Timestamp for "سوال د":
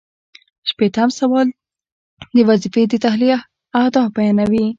1.19-2.37